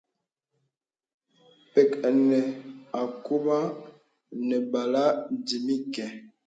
[1.73, 2.39] Pə̀k enə
[2.99, 3.57] akūmà
[4.47, 5.03] nə bəlà
[5.45, 6.05] dimi kɛ.